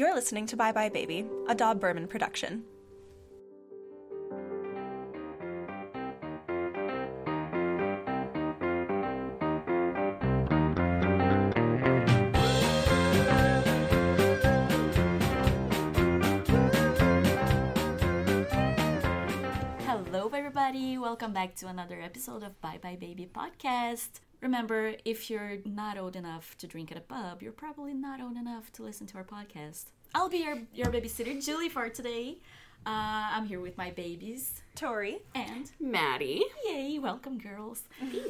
[0.00, 2.64] You're listening to Bye Bye Baby, a Dob Berman production.
[21.50, 24.20] Back to another episode of Bye Bye Baby podcast.
[24.40, 28.36] Remember, if you're not old enough to drink at a pub, you're probably not old
[28.36, 29.86] enough to listen to our podcast.
[30.14, 32.38] I'll be your, your babysitter, Julie, for today.
[32.86, 35.22] Uh, I'm here with my babies Tori.
[35.34, 36.44] and Maddie.
[36.64, 37.82] yay, welcome, girls.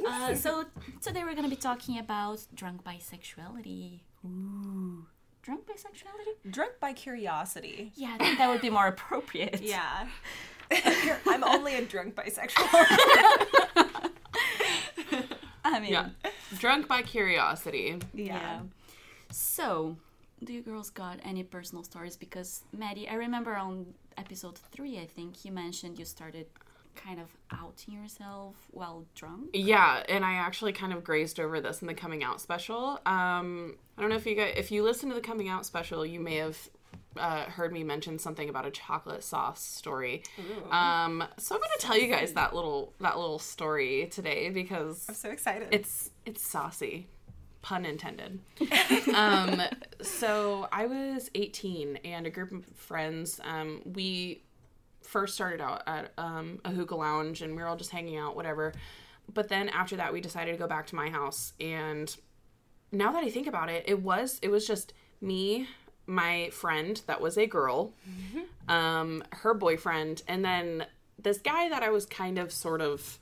[0.08, 0.64] Uh, so
[1.02, 4.00] today we're gonna be talking about drunk bisexuality.
[4.24, 5.04] Ooh,
[5.42, 6.50] drunk bisexuality?
[6.50, 7.92] Drunk bi-curiosity.
[7.96, 9.60] Yeah, I think that would be more appropriate.
[9.60, 10.08] Yeah.
[11.26, 12.68] I'm only a drunk bisexual.
[15.64, 16.08] I mean, Yeah.
[16.58, 17.98] Drunk bi-curiosity.
[18.14, 18.60] Yeah.
[19.30, 19.96] So,
[20.42, 22.16] do you girls got any personal stories?
[22.16, 26.46] Because Maddie, I remember on episode three, I think you mentioned you started
[26.96, 29.50] kind of outing yourself while drunk.
[29.54, 32.98] Yeah, and I actually kind of grazed over this in the coming out special.
[33.06, 36.04] Um, I don't know if you guys, if you listen to the coming out special,
[36.04, 36.58] you may have
[37.16, 40.22] uh, heard me mention something about a chocolate sauce story.
[40.70, 45.06] Um, so I'm going to tell you guys that little that little story today because
[45.08, 45.68] I'm so excited.
[45.72, 47.08] it's it's saucy.
[47.62, 48.40] Pun intended.
[49.14, 49.60] Um
[50.00, 54.42] so i was 18 and a group of friends um we
[55.02, 58.34] first started out at um a hookah lounge and we were all just hanging out
[58.36, 58.72] whatever.
[59.32, 62.14] But then after that we decided to go back to my house and
[62.92, 65.68] now that i think about it it was it was just me
[66.10, 67.94] my friend that was a girl
[68.68, 70.84] um her boyfriend and then
[71.18, 73.18] this guy that i was kind of sort of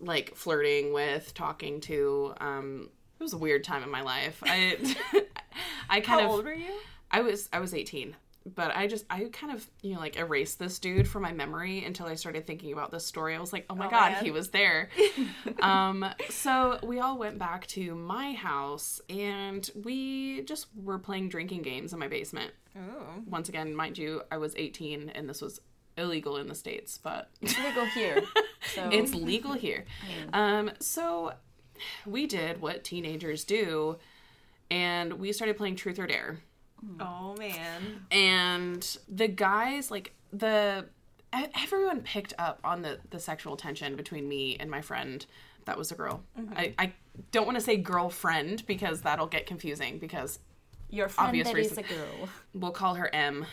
[0.00, 2.34] like flirting with, talking to.
[2.40, 4.42] Um, it was a weird time in my life.
[4.44, 4.76] I,
[5.88, 6.32] I kind How of.
[6.32, 6.72] old were you?
[7.10, 10.58] I was I was eighteen, but I just I kind of you know like erased
[10.58, 13.34] this dude from my memory until I started thinking about this story.
[13.34, 14.24] I was like, oh my Oh, god, man.
[14.24, 14.90] he was there.
[15.62, 21.62] um, so we all went back to my house and we just were playing drinking
[21.62, 22.52] games in my basement.
[23.26, 25.60] Once again, mind you, I was eighteen and this was
[25.96, 28.22] illegal in the states, but It's legal here.
[28.74, 29.84] So it's legal here.
[30.32, 31.34] Um, so
[32.06, 33.98] we did what teenagers do,
[34.70, 36.38] and we started playing Truth or Dare.
[37.00, 38.06] Oh man.
[38.10, 40.86] And the guys, like the
[41.32, 45.24] everyone picked up on the the sexual tension between me and my friend.
[45.64, 46.22] That was a girl.
[46.54, 46.92] I, I
[47.32, 50.38] don't want to say girlfriend because that'll get confusing because
[50.90, 51.84] your friend obvious that is reason.
[51.84, 52.28] a girl.
[52.52, 53.46] we'll call her M.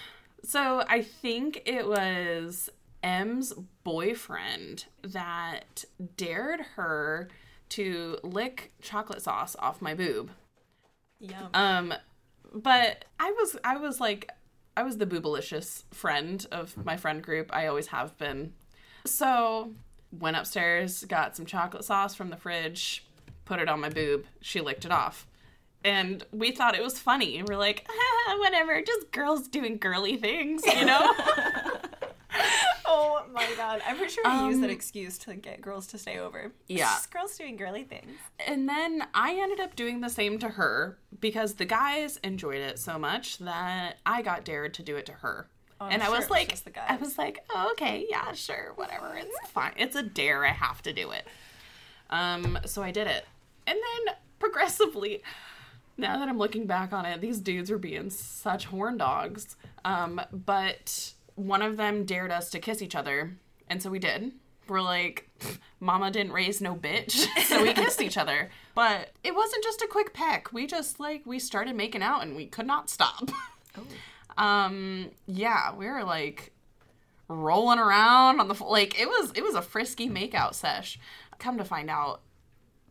[0.44, 2.70] So I think it was
[3.02, 3.53] M's
[3.84, 5.86] boyfriend that
[6.18, 7.30] dared her
[7.70, 10.31] to lick chocolate sauce off my boob.
[11.20, 11.50] Yum.
[11.53, 11.94] Um,
[12.51, 14.29] but I was I was like
[14.75, 17.50] I was the boobalicious friend of my friend group.
[17.53, 18.53] I always have been.
[19.06, 19.73] So
[20.12, 23.06] went upstairs, got some chocolate sauce from the fridge,
[23.45, 24.25] put it on my boob.
[24.41, 25.28] She licked it off.
[25.84, 27.41] And we thought it was funny.
[27.41, 27.88] We're like,
[28.28, 31.01] ah, whatever, just girls doing girly things, you know?
[33.51, 33.81] my god.
[33.88, 36.51] I'm pretty sure we use that Um, excuse to get girls to stay over.
[36.67, 36.97] Yeah.
[37.12, 38.17] girls doing girly things.
[38.47, 42.79] and then I ended up doing the same to her because the guys enjoyed it
[42.79, 45.47] so much that I got dared to do it to her.
[45.79, 48.73] Oh, and I sure was was like, just I was like, oh, okay, yeah, sure,
[48.75, 49.73] whatever, it's fine.
[49.78, 50.45] It's a dare.
[50.45, 51.25] I have to do it.
[52.11, 53.25] Um, so I did it,
[53.66, 55.23] and then progressively,
[55.97, 59.56] now that I'm looking back on it, these dudes were being such horn dogs.
[59.84, 61.13] Um, but
[61.46, 63.35] one of them dared us to kiss each other,
[63.69, 64.31] and so we did.
[64.68, 65.29] We're like,
[65.79, 68.50] Mama didn't raise no bitch, so we kissed each other.
[68.75, 70.53] But it wasn't just a quick peck.
[70.53, 73.29] We just like we started making out, and we could not stop.
[74.38, 76.52] um, yeah, we were like
[77.28, 81.00] rolling around on the fl- like it was it was a frisky makeout sesh.
[81.40, 82.22] Come to find out,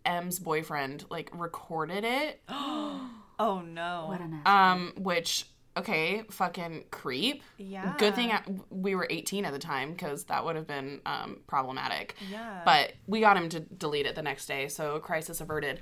[0.05, 4.07] M's boyfriend like recorded it Oh no.
[4.09, 4.75] What an ass.
[4.77, 5.47] um, which
[5.81, 7.43] okay, fucking creep.
[7.59, 7.95] Yeah.
[7.99, 11.41] Good thing I, we were 18 at the time because that would have been um,
[11.47, 12.15] problematic.
[12.31, 12.63] Yeah.
[12.65, 15.81] But we got him to delete it the next day, so crisis averted.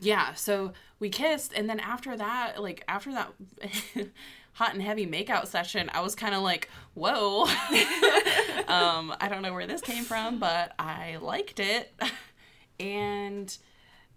[0.00, 3.32] Yeah, so we kissed, and then after that, like after that
[4.52, 7.42] hot and heavy makeout session, I was kind of like, whoa.
[8.68, 11.92] um, I don't know where this came from, but I liked it.
[12.80, 13.58] And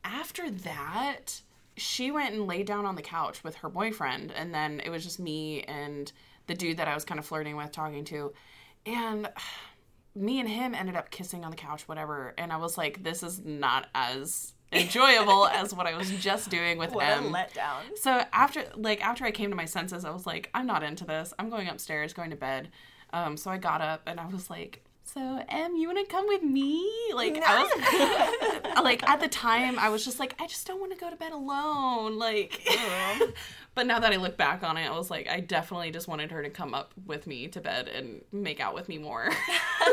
[0.04, 1.42] after that,
[1.77, 5.03] she went and laid down on the couch with her boyfriend, and then it was
[5.03, 6.12] just me and
[6.47, 8.33] the dude that I was kind of flirting with, talking to.
[8.85, 9.29] And
[10.15, 12.33] me and him ended up kissing on the couch, whatever.
[12.38, 16.77] And I was like, this is not as enjoyable as what I was just doing
[16.77, 17.27] with What M.
[17.27, 17.97] a letdown.
[17.97, 21.06] So after like after I came to my senses, I was like, I'm not into
[21.06, 21.33] this.
[21.39, 22.69] I'm going upstairs, going to bed.
[23.13, 26.27] Um, so I got up and I was like, so Em, you want to come
[26.27, 26.88] with me?
[27.13, 30.94] Like I was like at the time, I was just like, I just don't want
[30.94, 32.18] to go to bed alone.
[32.18, 32.62] Like,
[33.75, 36.31] but now that I look back on it, I was like, I definitely just wanted
[36.31, 39.30] her to come up with me to bed and make out with me more.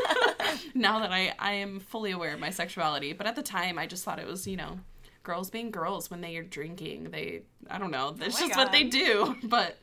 [0.74, 3.86] now that I I am fully aware of my sexuality, but at the time, I
[3.86, 4.78] just thought it was you know
[5.24, 7.10] girls being girls when they are drinking.
[7.10, 9.36] They, I don't know, that's my just what they do.
[9.42, 9.78] But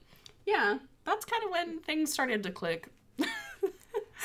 [0.45, 2.87] yeah, that's kind of when things started to click.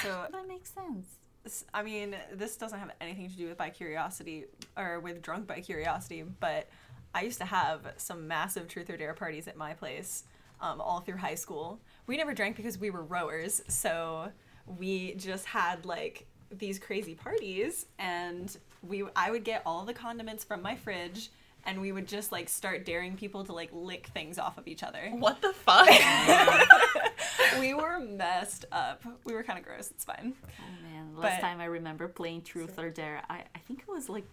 [0.03, 1.65] So That makes sense.
[1.73, 4.45] I mean, this doesn't have anything to do with bi-curiosity
[4.77, 6.69] or with drunk bi-curiosity, but
[7.15, 10.25] I used to have some massive truth or dare parties at my place
[10.61, 11.81] um, all through high school.
[12.07, 14.31] We never drank because we were rowers, so
[14.67, 20.45] we just had like these crazy parties, and we I would get all the condiments
[20.45, 21.31] from my fridge.
[21.67, 24.83] And we would just like start daring people to like lick things off of each
[24.83, 25.11] other.
[25.11, 25.89] What the fuck?
[27.59, 29.03] we were messed up.
[29.25, 29.91] We were kind of gross.
[29.91, 30.35] It's fine.
[30.45, 33.89] Oh man, last But- time I remember playing Truth or Dare, I, I think it
[33.89, 34.25] was like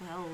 [0.00, 0.28] 12.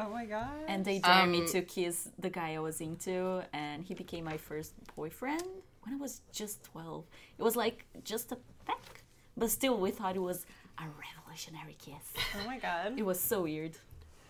[0.00, 0.48] Oh my god.
[0.68, 4.24] And they dared me Um, to kiss the guy I was into, and he became
[4.24, 5.42] my first boyfriend
[5.82, 7.04] when I was just 12.
[7.38, 9.02] It was like just a peck,
[9.36, 10.46] but still, we thought it was
[10.78, 12.12] a revolutionary kiss.
[12.36, 12.94] oh my god.
[12.96, 13.76] It was so weird.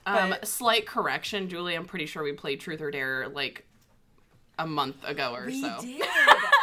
[0.06, 1.74] um, But- slight correction, Julie.
[1.74, 3.66] I'm pretty sure we played Truth or Dare like
[4.58, 5.76] a month ago or We so.
[5.82, 6.02] did.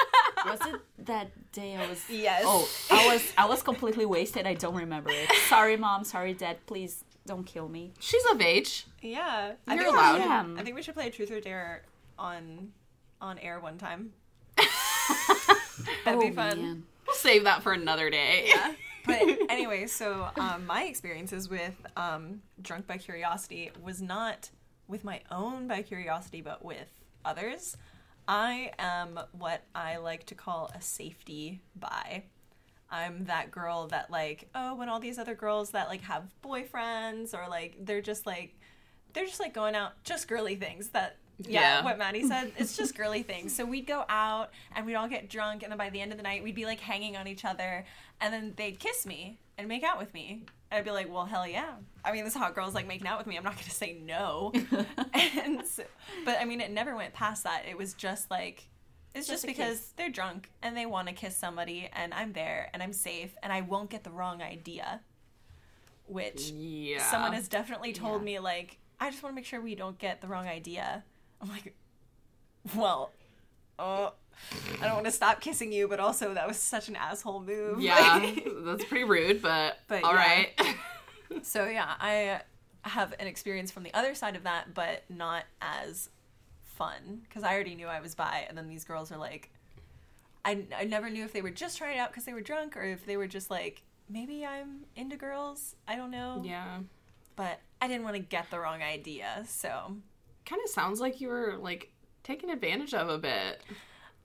[0.45, 2.03] Was it that day I was?
[2.09, 2.43] yes.
[2.45, 4.45] Oh, I was I was completely wasted.
[4.47, 5.31] I don't remember it.
[5.49, 6.03] Sorry, mom.
[6.03, 6.57] Sorry, dad.
[6.67, 7.91] Please don't kill me.
[7.99, 8.85] She's of age.
[9.01, 9.53] yeah.
[9.67, 10.15] I You're think we allowed.
[10.17, 10.45] should- Yeah.
[10.57, 11.83] I think we should play Truth or Dare
[12.19, 12.71] on
[13.21, 14.13] on air one time.
[16.03, 16.61] That'd be Oh, fun.
[16.61, 16.83] man.
[17.07, 18.45] We'll save that for another day.
[18.47, 18.73] Yeah.
[19.05, 24.49] But anyway, so um, my experiences with um, Drunk bi-Curiosity was not
[24.87, 26.87] with my own bi-curiosity, but with
[27.23, 27.77] others.
[28.27, 32.23] I am what I like to call a safety bi.
[32.89, 37.33] I'm that girl that like, oh, when all these other girls that like have boyfriends
[37.33, 38.55] or like they're just like
[39.13, 41.83] they're just like going out just girly things that yeah, Yeah.
[41.83, 42.53] what Maddie said.
[42.57, 43.53] It's just girly things.
[43.55, 46.17] So we'd go out and we'd all get drunk, and then by the end of
[46.17, 47.85] the night, we'd be like hanging on each other,
[48.21, 50.43] and then they'd kiss me and make out with me.
[50.71, 51.73] And I'd be like, well, hell yeah.
[52.03, 53.37] I mean, this hot girl's like making out with me.
[53.37, 54.51] I'm not going to say no.
[55.13, 55.83] and so,
[56.25, 57.63] but I mean, it never went past that.
[57.69, 58.67] It was just like,
[59.13, 59.93] it's just, Just because kiss.
[59.95, 63.53] they're drunk and they want to kiss somebody, and I'm there and I'm safe, and
[63.53, 64.99] I won't get the wrong idea.
[66.07, 67.01] Which Yeah.
[67.09, 68.25] someone has definitely told Yeah.
[68.25, 71.03] me like i just want to make sure we don't get the wrong idea
[71.41, 71.75] i'm like
[72.75, 73.11] well
[73.79, 74.13] oh
[74.81, 77.81] i don't want to stop kissing you but also that was such an asshole move
[77.81, 80.17] Yeah, that's pretty rude, but, But all yeah.
[80.17, 80.61] right.
[81.43, 82.41] so yeah i
[82.83, 86.09] have an experience from the other side of that but not as
[86.61, 89.49] fun because i already knew i was bi and then these girls are like
[90.43, 92.77] I, I never knew if they were just trying it out because they were drunk
[92.77, 96.77] or if they were just like maybe i'm into girls i don't know yeah.
[97.35, 99.95] but i didn't want to get the wrong idea so
[100.45, 101.91] Kind of sounds like you were like
[102.23, 103.61] taken advantage of a bit.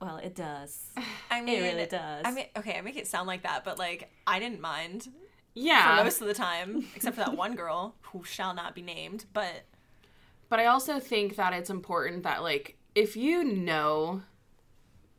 [0.01, 0.87] Well, it does.
[1.31, 2.23] I mean, it really does.
[2.25, 5.07] I mean, okay, I make it sound like that, but like I didn't mind
[5.53, 5.97] Yeah.
[5.97, 9.25] for most of the time, except for that one girl who shall not be named.
[9.33, 9.65] But
[10.49, 14.23] But I also think that it's important that like if you know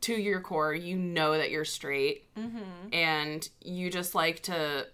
[0.03, 2.93] to your core, you know that you're straight, mm-hmm.
[2.93, 4.89] and you just like to,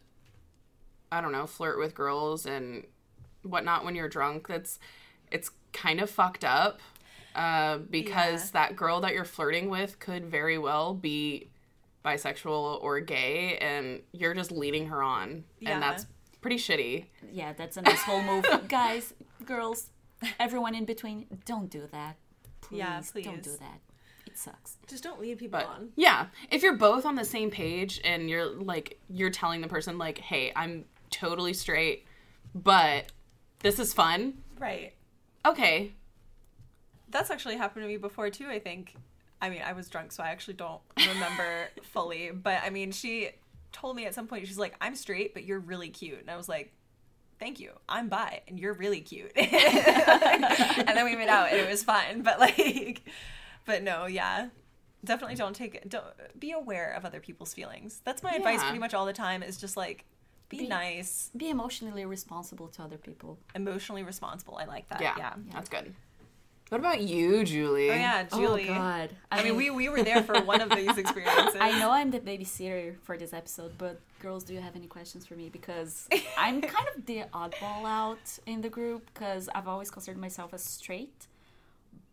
[1.11, 2.85] I don't know, flirt with girls and
[3.43, 4.49] whatnot when you're drunk.
[4.49, 4.79] That's
[5.31, 6.81] it's kind of fucked up
[7.39, 8.51] uh, because Yeah.
[8.67, 11.49] that girl that you're flirting with could very well be
[12.05, 15.71] bisexual or gay, and you're just leading her on, Yeah.
[15.75, 16.07] and that's
[16.41, 17.07] pretty shitty.
[17.31, 18.45] yeah, that's an asshole move.
[18.69, 19.15] Guys,
[19.45, 19.91] girls,
[20.41, 22.17] everyone in between, don't do that.
[22.61, 23.81] Please, Yeah, don't do that.
[24.27, 24.77] It sucks.
[24.87, 25.91] just don't lead people But on.
[25.97, 29.97] yeah, if you're both on the same page and you're like you're telling the person
[29.99, 32.05] like, "Hey, I'm totally straight,
[32.55, 33.11] but
[33.61, 34.93] this is fun." Right.
[35.47, 35.93] Okay.
[37.11, 38.47] That's actually happened to me before too.
[38.49, 38.95] I think.
[39.41, 42.31] I mean, I was drunk, so I actually don't remember fully.
[42.33, 43.31] But I mean, she
[43.73, 46.37] told me at some point she's like, "I'm straight, but you're really cute," and I
[46.37, 46.73] was like.
[47.41, 47.71] Thank you.
[47.89, 49.31] I'm bi, and you're really cute.
[49.37, 49.53] and
[50.89, 52.23] then we made out, and it was fine.
[52.23, 53.03] But like,
[53.65, 54.49] but no, yeah,
[55.05, 55.89] definitely don't take.
[55.89, 56.05] Don't
[56.37, 58.01] be aware of other people's feelings.
[58.03, 59.45] That's my advice, pretty much all the time.
[59.45, 60.05] Is just like,
[60.49, 63.39] be, Be- nice, Be emotionally responsible to other people.
[63.55, 64.57] emotionally responsible.
[64.57, 65.01] I like that.
[65.01, 65.15] Yeah.
[65.17, 65.35] yeah.
[65.53, 65.95] That's good.
[66.69, 67.91] What about you, Julie?
[67.91, 68.69] Oh yeah, Julie.
[68.69, 69.11] Oh God.
[69.33, 71.57] I mean, we, we were there for one of these experiences.
[71.59, 75.25] I know I'm the babysitter for this episode, but girls, do you have any questions
[75.25, 75.49] for me?
[75.49, 76.09] Because
[76.39, 80.63] I'm kind of the oddball out in the group because I've always considered myself as
[80.63, 81.27] straight.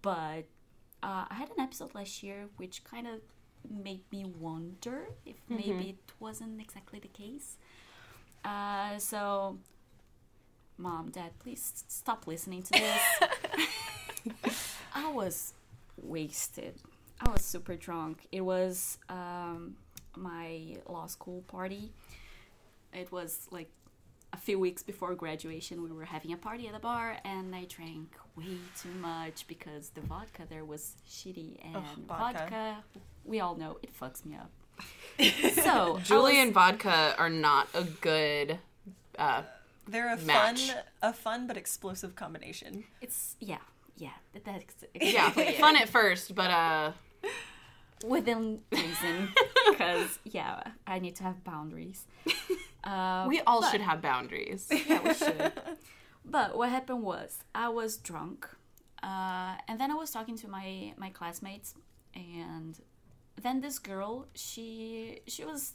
[0.01, 0.45] But
[1.03, 3.19] uh, I had an episode last year which kind of
[3.69, 7.57] made me wonder if maybe it wasn't exactly the case.
[8.45, 9.57] Uh, so,
[10.77, 13.69] mom, dad, please stop listening to this.
[14.96, 15.53] I was
[16.01, 16.75] wasted.
[17.20, 18.27] I was super drunk.
[18.32, 19.75] It was um,
[20.15, 21.91] my law school party.
[22.94, 23.70] It was like
[24.34, 25.82] a few weeks before graduation.
[25.84, 29.89] We were having a party at the bar, and I drank way too much because
[29.89, 31.75] the vodka there was shitty, and
[32.08, 32.39] vodka.
[32.39, 32.77] vodka.
[33.24, 34.51] we all know it fucks me up.
[35.63, 38.60] so Julie was- and vodka are not a good.
[39.17, 39.44] Uh,
[39.88, 40.70] They're a Match.
[40.72, 42.84] fun, a fun but explosive combination.
[43.01, 43.60] it's yeah,
[43.98, 44.10] yeah.
[44.34, 45.60] that- That's yeah, exactly it.
[45.60, 46.92] fun at first, but uh,
[48.06, 49.30] within reason
[49.72, 52.06] because yeah i need to have boundaries
[52.84, 54.68] uh, we all but- should have boundaries.
[54.70, 55.52] yeah we should
[56.24, 58.48] but what happened was i was drunk
[59.02, 61.74] uh, and then i was talking to my my classmates
[62.14, 62.80] and
[63.42, 65.74] then this girl she she was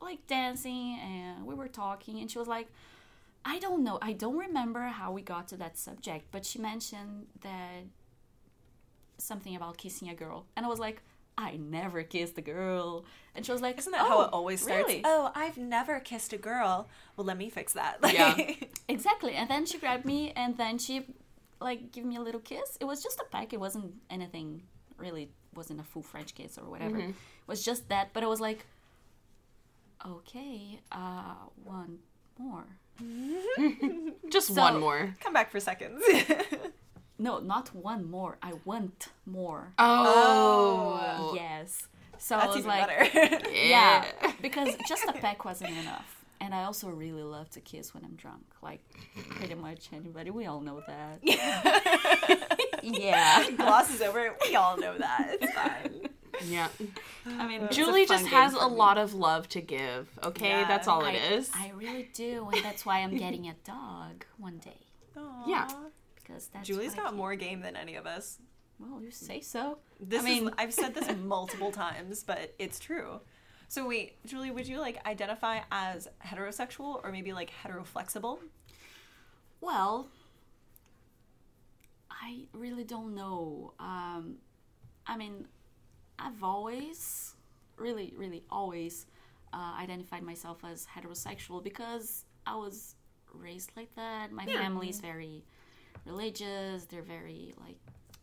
[0.00, 2.68] like dancing and we were talking and she was like
[3.44, 7.26] i don't know i don't remember how we got to that subject but she mentioned
[7.40, 7.84] that
[9.18, 11.02] something about kissing a girl and i was like
[11.38, 14.60] i never kissed a girl and she was like Isn't that how "Oh, it always
[14.62, 14.86] starts?
[14.88, 16.88] really?" Oh, I've never kissed a girl.
[17.16, 17.96] Well, let me fix that.
[18.12, 18.36] Yeah.
[18.88, 19.32] Exactly.
[19.32, 21.06] And then she grabbed me and then she
[21.58, 22.76] like gave me a little kiss.
[22.78, 23.54] It was just a peck.
[23.54, 24.64] It wasn't anything
[24.98, 26.98] really wasn't a full French kiss or whatever.
[26.98, 27.14] It
[27.46, 28.66] was just that, but I was like
[30.06, 31.34] okay, uh
[31.64, 32.00] one
[32.38, 32.66] more.
[34.30, 35.14] Just So- one more.
[35.20, 36.02] Come back for seconds.
[37.18, 38.36] No, not one more.
[38.42, 39.74] I want more.
[39.78, 41.34] Oh, oh.
[41.36, 41.86] Yes.
[42.18, 43.48] So I was even like better.
[43.54, 44.04] yeah,
[44.40, 46.24] because just a peck wasn't enough.
[46.40, 48.42] And I also really love to kiss when I'm drunk.
[48.60, 48.80] Like
[49.30, 50.30] pretty much anybody.
[50.30, 51.20] We all know that.
[52.82, 53.48] yeah.
[53.52, 54.32] Glosses over it.
[54.48, 55.36] We all know that.
[55.40, 56.08] It's fine.
[56.46, 56.68] Yeah.
[57.26, 60.08] I mean, it's a Julie just has a lot of love to give.
[60.24, 60.68] Okay, Yeah.
[60.68, 61.50] that's all it I, is.
[61.54, 64.78] I really do, and that's why I'm getting a dog one day
[65.46, 65.68] Yeah.
[66.16, 68.38] Because that's Julie's got more game than any of us.
[68.78, 69.78] Well, you say so.
[70.00, 73.20] This I mean- is I've said this multiple times, but it's true.
[73.68, 78.38] So wait, Julie, would you like identify as heterosexual or maybe like heteroflexible?
[79.60, 80.08] Well,
[82.10, 83.72] I really don't know.
[83.80, 84.36] Um,
[85.06, 85.46] I mean,
[86.24, 87.34] I've always,
[87.76, 89.06] really, really always
[89.52, 92.94] uh, identified myself as heterosexual because I was
[93.34, 94.30] raised like that.
[94.32, 95.42] My family is very
[96.06, 96.84] religious.
[96.84, 97.76] They're very like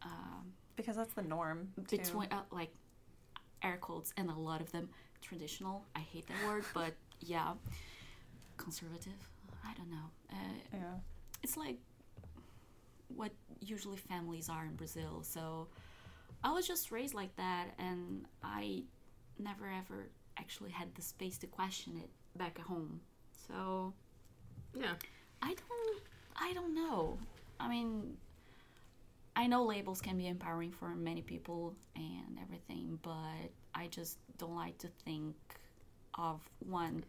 [0.03, 1.69] um, Because that's the norm.
[1.87, 1.97] too.
[1.97, 2.71] between uh, like
[3.63, 4.89] air quotes and a lot of them
[5.21, 5.83] traditional.
[5.95, 7.53] I hate that word, but yeah,
[8.57, 9.29] conservative.
[9.65, 10.09] I don't know.
[10.31, 10.35] Uh,
[10.73, 10.79] Yeah.
[11.43, 11.77] it's like
[13.15, 15.21] what usually families are in Brazil.
[15.23, 15.67] So
[16.43, 18.83] I was just raised like that, and I
[19.37, 23.01] never ever actually had the space to question it back at home.
[23.47, 23.93] So
[24.73, 24.93] yeah.
[25.41, 26.01] I don't
[26.35, 27.17] I don't know.
[27.59, 28.17] I mean
[29.35, 34.55] I know labels can be empowering for many people and everything, but I just don't
[34.55, 35.35] like to think
[36.17, 37.05] of one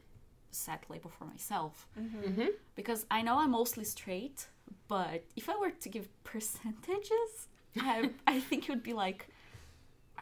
[0.53, 1.89] set label for myself.
[1.99, 2.47] Mm-hmm.
[2.77, 4.47] Because I know I'm mostly straight,
[4.87, 7.49] but if I were to give percentages,
[7.81, 9.29] I I think it would be like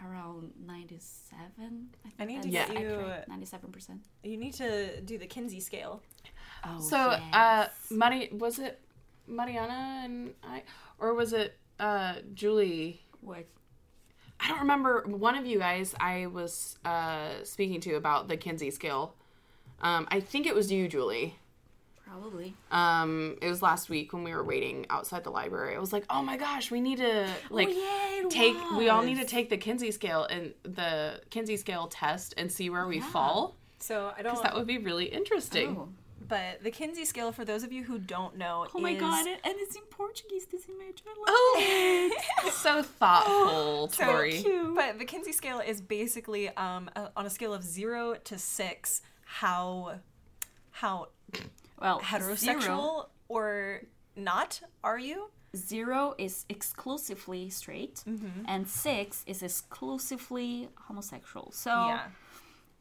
[0.05, 1.88] around 97.
[2.05, 3.99] I, think I need to get you- accurate, 97%.
[4.23, 6.02] You need to do the Kinsey scale.
[6.64, 7.71] Oh, So, uh, yes.
[7.90, 8.81] Mari- was it
[9.26, 10.62] Mariana and I,
[11.00, 13.02] or was it uh, Julie?
[13.21, 13.45] what
[14.40, 15.02] I don't remember.
[15.07, 19.14] One of you guys I was uh, speaking to about the Kinsey scale.
[19.83, 21.35] Um, I think it was you, Julie.
[22.09, 25.77] Probably Um, it was last week when we were waiting outside the library.
[25.77, 28.57] I was like, "Oh my gosh, we need to like oh, yeah, it take.
[28.77, 32.71] We all need to take the Kinsey scale and the Kinsey scale test and see
[32.71, 33.11] where we Yeah.
[33.11, 33.57] fall.
[33.81, 34.35] So I don't.
[34.35, 35.77] Know that would be really interesting.
[35.79, 35.88] Oh.
[36.29, 39.27] but the Kinsey scale, for those of you who don't know, Oh my is- god,
[39.27, 41.03] and and it's in Portuguese, this image.
[41.07, 44.43] I love Oh, so thoughtful, So Tori.
[44.43, 44.75] cute.
[44.75, 49.00] But the Kinsey scale is basically um, a, on a scale of zero to six
[49.25, 50.00] how
[50.71, 51.09] how
[51.80, 53.82] Well, heterosexual Zero, or
[54.16, 55.30] not are you?
[55.56, 58.44] zero is exclusively straight, Mm-hmm.
[58.47, 61.50] and six is exclusively homosexual.
[61.52, 62.00] So yeah,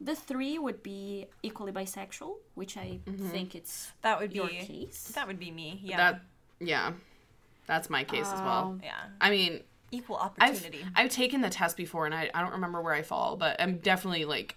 [0.00, 3.28] the three would be equally bisexual, which I Mm-hmm.
[3.28, 5.12] think it's that would be your case.
[5.14, 5.80] that would be me.
[5.82, 6.20] Yeah, That,
[6.60, 6.92] yeah,
[7.66, 8.64] that's my case as well.
[8.72, 8.92] Um, yeah.
[9.20, 10.84] I mean, equal I've, opportunity.
[10.94, 13.78] I've taken the test before and I, I don't remember where I fall, but I'm
[13.78, 14.56] definitely like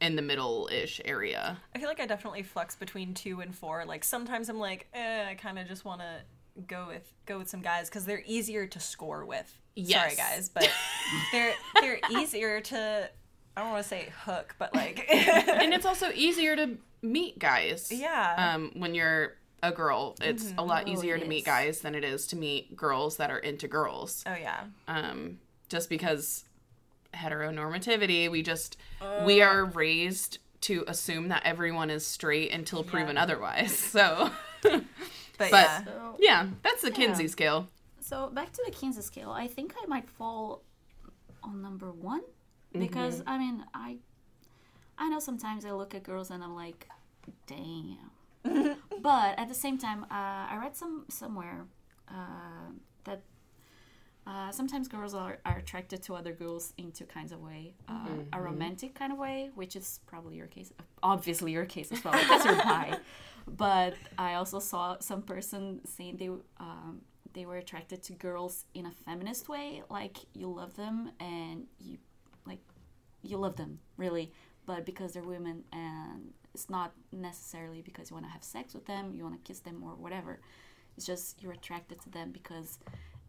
[0.00, 1.56] in the middle ish area.
[1.74, 3.84] I feel like I definitely flex between two and four.
[3.86, 6.16] Like sometimes I'm like, eh, I kind of just want to
[6.66, 9.58] go with go with some guys because they're easier to score with.
[9.82, 10.70] Sorry, guys, but
[11.32, 13.10] they're they're easier to.
[13.56, 17.90] I don't want to say hook, but like, and it's also easier to meet guys.
[17.90, 18.52] Yeah.
[18.54, 22.04] Um, when you're a girl, it's a lot Oh, easier to meet guys than it
[22.04, 24.22] is to meet girls that are into girls.
[24.26, 25.38] oh yeah, Um,
[25.70, 26.44] just because
[27.16, 28.76] heteronormativity, we just
[29.24, 33.72] we are raised to assume that everyone is straight until proven otherwise.
[33.96, 34.30] So,
[34.62, 34.82] but,
[35.38, 37.68] But- yeah, So, yeah, that's the Kinsey scale.
[38.00, 39.30] so back to the Kinsey scale.
[39.30, 40.62] I think I might fall
[41.42, 42.22] on number one
[42.72, 43.98] because I mean I
[44.98, 46.88] I know sometimes I look at girls and I'm like,
[47.46, 48.10] damn.
[49.02, 51.66] but at the same time, uh, I read some somewhere
[52.08, 52.95] uh, that
[54.26, 57.74] uh, sometimes girls are, are attracted to other girls in two kinds of way.
[57.88, 60.72] Uh, A romantic kind of way, which is probably your case.
[61.02, 62.98] Obviously, your case as well because you're bi.
[63.46, 66.28] But I also saw some person saying they
[66.58, 67.02] um,
[67.32, 71.98] they were attracted to girls in a feminist way, like you love them and you
[72.46, 72.60] like
[73.22, 74.32] you love them really,
[74.64, 78.86] but because they're women and it's not necessarily because you want to have sex with
[78.86, 80.40] them, you want to kiss them or whatever.
[80.96, 82.78] It's just you're attracted to them because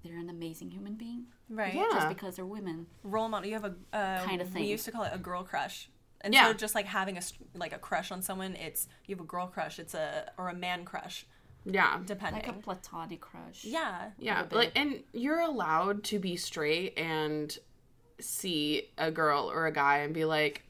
[0.07, 1.73] they're an amazing human being, right.
[1.73, 1.85] Yeah.
[1.93, 2.87] just because they're women.
[3.03, 3.47] Role model.
[3.47, 4.63] You have a uh, Kind of thing.
[4.63, 5.89] We used to call it a girl crush.
[6.21, 6.49] And Yeah.
[6.49, 7.21] of just like having a
[7.53, 9.77] like a crush on someone, it's you have a girl crush.
[9.79, 11.25] It's a or a man crush,
[11.65, 11.99] Yeah.
[12.05, 12.41] depending.
[12.45, 13.63] Like a platonic crush.
[13.63, 17.55] yeah, Yeah, like and you're allowed to be straight and
[18.19, 20.63] see a girl or a guy and be like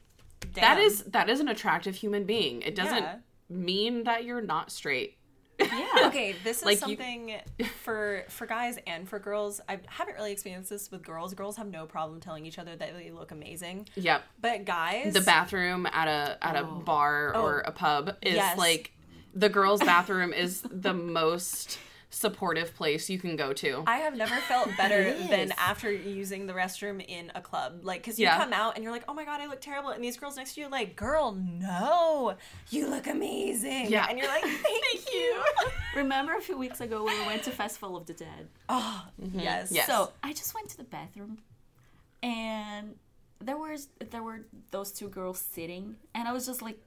[0.54, 0.78] that Damn.
[0.78, 2.62] is that is an attractive human being.
[2.62, 3.16] It doesn't Yeah.
[3.48, 5.17] mean that you're not straight.
[5.58, 6.06] Yeah.
[6.06, 7.34] okay this is Like, you- something
[7.82, 11.66] for for guys and for girls i haven't really experienced this with girls girls have
[11.68, 14.22] no problem telling each other that they look amazing Yep.
[14.40, 16.82] but guys The bathroom at a at a Oh.
[16.84, 17.68] bar or oh.
[17.68, 18.56] a pub is Yes.
[18.58, 18.92] like
[19.34, 21.78] the girls' bathroom is the most
[22.10, 23.82] supportive place you can go to.
[23.86, 28.18] i have never felt better than after using the restroom in a club like because
[28.18, 28.38] you Yeah.
[28.38, 30.54] come out and you're like oh my god i look terrible and these girls next
[30.54, 32.34] to you are like girl no
[32.70, 34.06] you look amazing Yeah.
[34.08, 35.42] and you're like thank you
[35.96, 38.48] Remember a few weeks ago when we went to Festival of the Dead?
[38.68, 39.04] oh
[39.34, 39.86] yes Yes.
[39.86, 41.38] So I just went to the bathroom,
[42.22, 42.94] and
[43.40, 46.78] there was there were those two girls sitting, and I was just like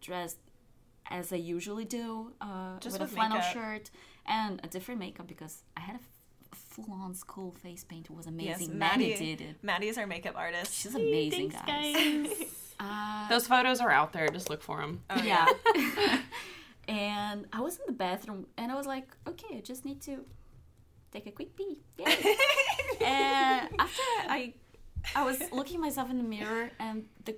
[0.00, 0.38] dressed
[1.10, 3.52] as I usually do, uh, Just with, with a flannel makeup.
[3.52, 3.90] shirt
[4.26, 6.00] and a different makeup because I had a
[6.56, 8.06] full-on school face paint.
[8.06, 8.78] It was yes amazing.
[8.78, 9.56] Maddie maddie did it.
[9.62, 12.48] maddie is our makeup artist She's amazing, Thanks, guys.
[12.80, 14.26] Uh, Those photos are out there.
[14.28, 15.02] Just look for them.
[15.08, 15.46] oh yeah.
[16.88, 20.24] and I was in the bathroom and I was like, okay, I just need to
[21.12, 21.78] take a quick pee.
[21.98, 22.36] Yay.
[23.04, 24.54] and after I
[25.14, 27.36] I was looking myself in the mirror and the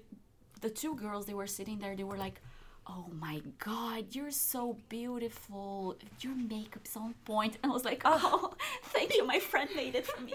[0.63, 2.41] the two girls they were sitting there, they were like,
[2.87, 5.97] Oh my god, you're so beautiful.
[6.21, 7.15] Your makeup's on.
[7.29, 8.53] And I was like, Oh,
[8.85, 10.35] thank you, my friend made it for me.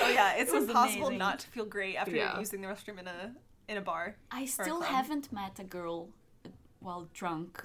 [0.00, 1.18] Oh yeah, it's It impossible amazing.
[1.18, 2.38] not to feel great after Yeah.
[2.38, 3.32] using the restroom in a
[3.68, 4.16] in a bar.
[4.30, 6.08] I still haven't met a girl
[6.44, 6.48] uh,
[6.80, 7.64] while drunk,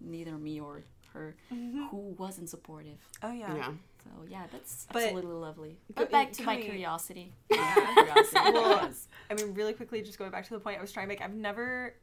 [0.00, 2.98] neither me or her, who wasn't supportive.
[3.22, 3.54] Oh yeah.
[3.56, 3.70] Yeah.
[4.04, 5.78] So yeah, that's But- absolutely lovely.
[5.94, 7.32] Go- But back to my coming- curiosity.
[7.50, 8.90] My curiosity Well,
[9.30, 11.22] I mean, really quickly, just going back to the point I was trying to make.
[11.22, 11.94] I've never,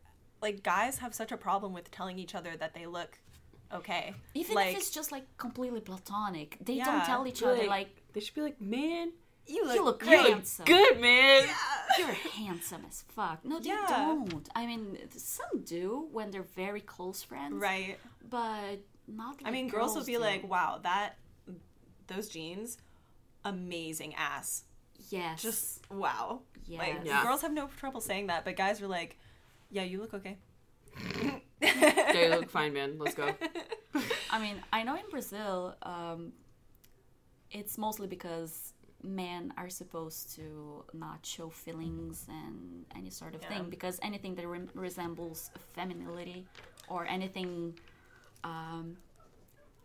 [0.47, 3.11] like, guys have such a problem with telling each other that they look
[3.79, 4.13] okay.
[4.33, 7.67] even like, if it's just like completely platonic, they Yeah, don't tell each other like-
[7.77, 9.11] like They should be like, man,
[9.47, 10.21] you look, you look great.
[10.21, 10.33] great.
[10.33, 10.65] handsome.
[10.65, 11.47] good man.
[11.99, 12.07] You're
[12.41, 13.43] handsome as fuck.
[13.43, 13.85] No, they Yeah.
[13.89, 14.47] don't.
[14.55, 17.97] I mean, some do when they're very close friends, Right.
[18.29, 19.33] but not.
[19.41, 20.19] Like I mean, girls will be do.
[20.29, 21.17] like, "Wow, that,
[22.07, 22.77] those jeans,
[23.43, 24.63] amazing ass."
[25.09, 26.41] yes, Just wow.
[26.67, 27.21] Like, Yeah.
[27.23, 29.19] girls have no trouble saying that, but guys are like,
[29.69, 30.37] "Yeah, you look okay."
[31.61, 32.97] Yeah, you look fine, man.
[32.97, 33.33] Let's go.
[34.29, 36.33] I mean, I know in Brazil, um,
[37.51, 38.73] it's mostly because
[39.03, 43.49] men are supposed to not show feelings and any sort of Yeah.
[43.49, 46.45] thing because anything that re- resembles femininity
[46.87, 47.77] or anything
[48.43, 48.97] um,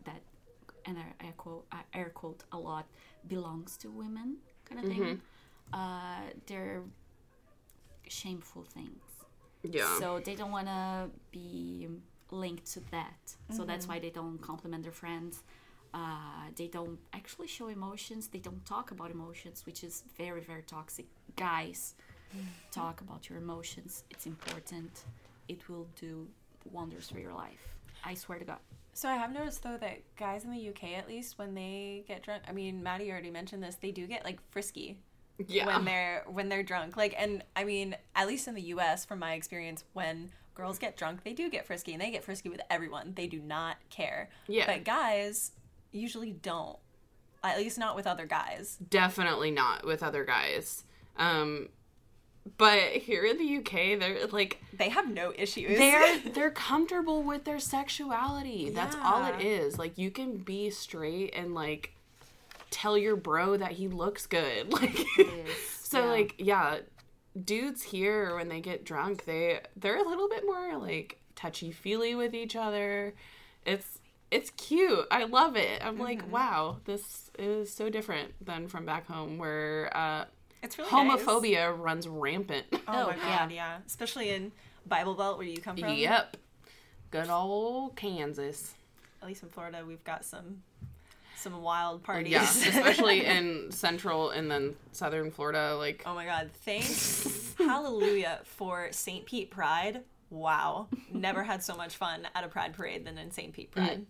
[0.05, 0.21] that,
[0.85, 2.85] and I, I quote, I air quote a lot,
[3.27, 5.21] belongs to women kind of thing.
[5.73, 6.83] Uh, they're
[8.07, 9.01] shameful things.
[9.63, 9.99] Yeah.
[9.99, 11.87] So they don't want to be
[12.31, 13.35] linked to that.
[13.51, 15.43] So that's why they don't compliment their friends.
[15.93, 18.27] Uh, they don't actually show emotions.
[18.27, 21.05] They don't talk about emotions, which is very, very toxic.
[21.35, 21.95] Guys,
[22.71, 24.05] talk about your emotions.
[24.09, 25.03] It's important.
[25.49, 26.27] It will do
[26.71, 27.75] wonders for your life.
[28.05, 28.59] I swear to God.
[28.93, 32.23] So I have noticed though that guys in the UK, at least when they get
[32.23, 34.97] drunk, I mean, Maddie already mentioned this, they do get like frisky
[35.47, 35.65] Yeah.
[35.65, 36.97] when they're when they're drunk.
[36.97, 40.97] Like, and I mean, at least in the U.S., from my experience, when girls get
[40.97, 43.13] drunk, they do get frisky, and they get frisky with everyone.
[43.15, 44.29] They do not care.
[44.47, 44.65] Yeah.
[44.67, 45.51] But guys
[45.91, 46.77] usually don't.
[47.43, 48.77] At least not with other guys.
[48.89, 50.83] Definitely not with other guys.
[51.17, 51.69] Um,
[52.57, 55.77] but here in the UK, they're like They have no issues.
[55.77, 58.69] they're they're comfortable with their sexuality.
[58.69, 59.77] That's all it is.
[59.79, 61.93] Like you can be straight and like
[62.71, 64.71] tell your bro that he looks good.
[64.81, 64.97] Like
[65.83, 66.05] so yeah.
[66.09, 66.77] like yeah,
[67.45, 72.33] dudes here when they get drunk, they they're a little bit more like touchy-feely with
[72.33, 73.13] each other.
[73.65, 73.99] It's
[74.31, 75.05] it's cute.
[75.11, 75.83] I love it.
[75.85, 76.31] I'm like, Mm-hmm.
[76.31, 80.25] wow, this is so different than from back home where uh
[80.63, 81.21] it's really nice.
[81.21, 82.67] homophobia runs rampant.
[82.71, 83.39] Oh, Oh, my yeah.
[83.39, 83.77] god, yeah.
[83.85, 84.51] Especially in
[84.85, 85.93] Bible Belt where you come from.
[85.93, 86.37] Yep.
[87.11, 88.75] Good old Kansas.
[89.21, 90.61] At least in Florida, we've got some
[91.41, 92.31] some wild parties.
[92.31, 95.75] Yeah, especially in central and then southern Florida.
[95.77, 97.53] Like, Oh my god, thanks.
[97.57, 99.25] Hallelujah for St.
[99.25, 100.01] Pete Pride.
[100.29, 100.87] Wow.
[101.11, 103.51] Never had so much fun at a Pride parade than in St.
[103.51, 104.05] Pete Pride.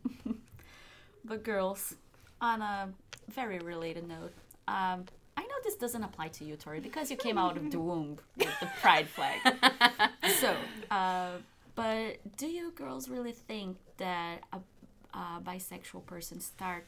[1.23, 1.95] But girls,
[2.39, 2.89] on a
[3.29, 4.33] very related note,
[4.67, 5.05] um,
[5.37, 8.17] I know this doesn't apply to you, Tori, because you came out of the womb
[8.37, 9.39] with the pride flag.
[10.39, 10.55] so,
[10.89, 11.31] uh,
[11.75, 14.59] but do you girls really think that a,
[15.13, 16.87] a bisexual person start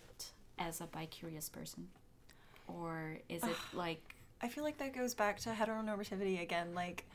[0.60, 1.88] as a bi-curious person,
[2.68, 4.02] or is it like
[4.42, 6.76] I feel like that goes back to heteronormativity again.
[6.76, 7.06] Like,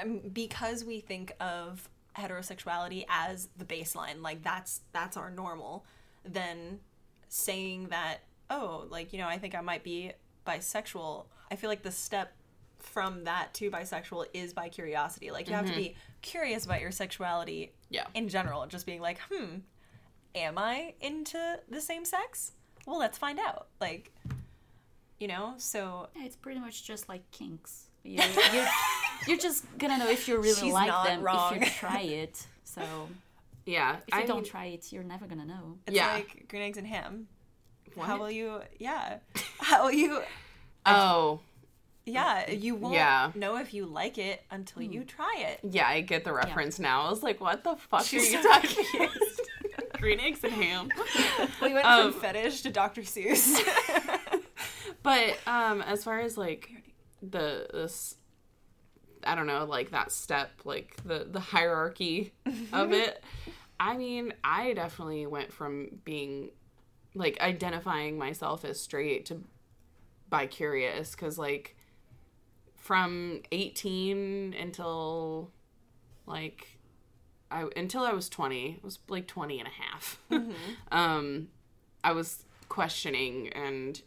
[0.00, 5.84] um, because we think of heterosexuality as the baseline, like that's that's our normal.
[6.24, 6.80] Then
[7.28, 8.18] saying that,
[8.50, 10.12] oh, like you know, I think I might be
[10.46, 11.24] bisexual.
[11.50, 12.32] I feel like the step
[12.78, 15.30] from that to bisexual is bi-curiosity.
[15.30, 18.06] Like you have to be curious about your sexuality Yeah.
[18.14, 18.66] in general.
[18.66, 19.56] Just being like, hmm,
[20.34, 22.52] am I into the same sex?
[22.86, 23.66] Well, let's find out.
[23.80, 24.12] Like,
[25.18, 27.86] you know, so Yeah, it's pretty much just like kinks.
[28.04, 28.66] You're, you're,
[29.26, 31.56] you're just gonna know if you really She's like them wrong.
[31.56, 32.46] if you try it.
[32.64, 32.82] So
[33.66, 33.96] yeah.
[34.06, 35.78] if you I don't mean, try it, you're never gonna know.
[35.86, 36.14] It's Yeah.
[36.14, 37.28] like green eggs and ham.
[37.94, 38.06] What?
[38.06, 38.60] How will you?
[38.78, 39.18] Yeah.
[39.58, 40.22] How will you?
[40.86, 41.40] Oh,
[42.06, 43.32] Yeah, you won't Yeah.
[43.34, 45.06] know if you like it until you hmm.
[45.06, 45.60] try it.
[45.70, 47.02] yeah, I get the reference now.
[47.02, 49.10] I was like, what the fuck She's are you so talking about?
[49.98, 50.88] Green eggs and ham.
[51.62, 53.02] We went Um, from fetish to Dr.
[53.02, 53.58] Seuss.
[55.02, 56.70] But um, as far as like
[57.22, 58.16] the this,
[59.24, 62.32] I don't know, like that step, like the the hierarchy
[62.72, 63.22] of it.
[63.80, 66.50] I mean, I definitely went from being
[67.14, 69.40] like identifying myself as straight to
[70.28, 71.76] bi curious because like
[72.76, 75.50] from 18 until
[76.26, 76.77] like
[77.50, 80.18] I until I was 20 it was like 20 and a half
[80.92, 81.48] um
[82.04, 84.00] I was questioning and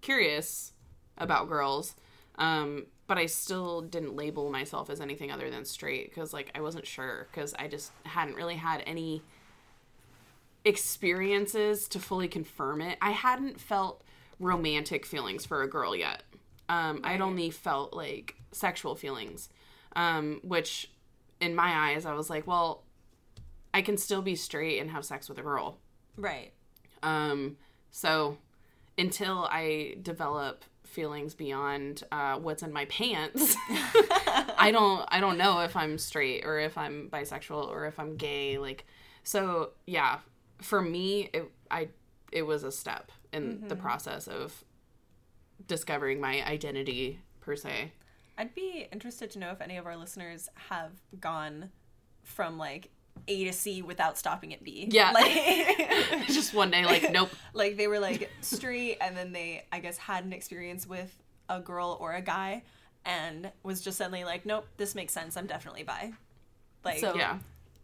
[0.00, 0.72] curious
[1.16, 1.94] about girls
[2.36, 6.60] um but I still didn't label myself as anything other than straight because like I
[6.60, 9.22] wasn't sure because I just hadn't really had any
[10.64, 12.98] experiences to fully confirm it.
[13.00, 14.02] I hadn't felt
[14.38, 16.22] romantic feelings for a girl yet.
[16.68, 19.48] Um, I'd only felt like sexual feelings,
[19.96, 20.90] um, which
[21.42, 22.84] in my eyes, I was like, well,
[23.74, 25.78] I can still be straight and have sex with a girl.
[26.16, 26.52] right.
[27.02, 27.56] Um,
[27.90, 28.38] so
[28.96, 35.60] until I develop feelings beyond uh, what's in my pants, I don't I don't know
[35.60, 38.58] if I'm straight or if I'm bisexual or if I'm gay.
[38.58, 38.86] Like,
[39.24, 40.20] so yeah,
[40.60, 41.88] for me, it I
[42.30, 44.64] it was a step in the process of
[45.66, 47.92] discovering my identity per se.
[48.42, 51.70] I'd be interested to know if any of our listeners have gone
[52.24, 52.90] from like
[53.28, 54.88] A to C without stopping at B.
[54.90, 55.12] Yeah.
[55.12, 57.30] Like, Just one day, like, nope.
[57.54, 61.16] like they were like straight and then they I guess had an experience with
[61.48, 62.64] a girl or a guy
[63.04, 65.36] and was just suddenly like, Nope, this makes sense.
[65.36, 66.12] I'm definitely bi.
[66.84, 67.38] Like So Yeah.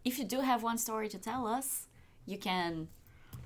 [0.05, 1.87] if you do have one story to tell us,
[2.27, 2.88] you can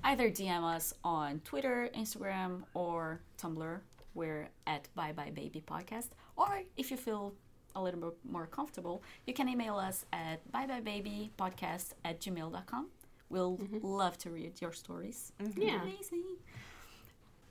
[0.03, 3.81] either DM us on Twitter, Instagram, or Tumblr.
[4.15, 6.07] We're at Bye Bye Baby Podcast.
[6.35, 7.33] Or if you feel
[7.75, 12.87] a little bit more comfortable, you can email us at byebyebabypodcast at gmail.com.
[13.29, 13.85] We'll mm-hmm.
[13.85, 15.31] love to read your stories.
[15.41, 15.61] Mm-hmm.
[15.61, 15.81] Yeah.
[15.81, 16.23] Amazing.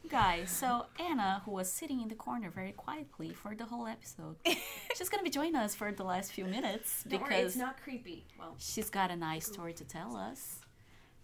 [0.09, 4.37] Guys, so Anna, who was sitting in the corner very quietly for the whole episode,
[4.97, 8.25] she's gonna be joining us for the last few minutes because it's not creepy.
[8.39, 10.61] Well, She's got a nice story to tell us.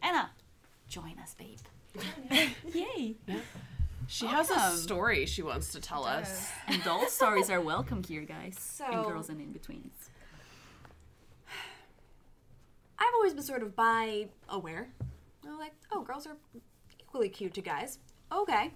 [0.00, 0.30] Anna,
[0.88, 1.58] join us, babe.
[2.72, 3.16] Yay!
[4.10, 6.50] She has a story she wants to tell us.
[6.66, 8.80] And all stories are welcome here, guys.
[8.90, 10.08] and girls and in betweens.
[12.98, 14.88] I've always been sort of bi aware.
[15.46, 16.36] I was like, oh, girls are
[16.98, 17.98] equally cute to guys.
[18.32, 18.70] Okay.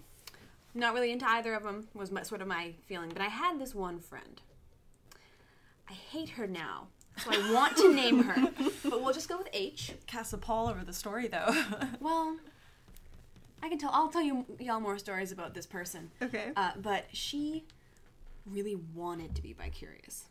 [0.74, 3.08] Not really into either of them was my, sort of my feeling.
[3.10, 4.40] But I had this one friend.
[5.88, 8.50] I hate her now, so I want to name her.
[8.84, 9.92] But we'll just go with H.
[10.06, 11.54] Cast a pall over the story though.
[12.00, 12.36] Well,
[13.62, 13.90] I can tell.
[13.92, 16.10] I'll tell you y'all more stories about this person.
[16.20, 16.50] okay.
[16.56, 17.64] Uh, but she
[18.46, 20.24] really wanted to be bi curious.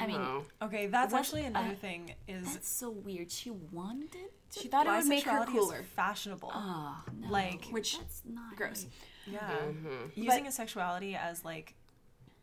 [0.00, 0.44] I mean, Oh.
[0.62, 2.14] Okay, that's What- actually another uh, thing.
[2.28, 3.30] Is that's so weird.
[3.30, 4.12] She wanted.
[4.52, 4.60] To?
[4.60, 5.82] She thought it would make her bisexuality is cooler.
[5.82, 6.50] fashionable.
[6.54, 7.28] Oh no.
[7.28, 8.84] Like- Which- that's not gross.
[9.26, 9.34] right.
[9.34, 10.20] yeah, Mm-hmm.
[10.22, 11.74] using a sexuality as like,